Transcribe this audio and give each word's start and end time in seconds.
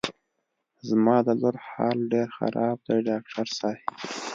زما 0.87 1.15
د 1.27 1.29
لور 1.41 1.55
حال 1.69 1.97
ډېر 2.13 2.27
خراب 2.37 2.77
دی 2.87 2.97
ډاکټر 3.07 3.47
صاحب. 3.59 3.87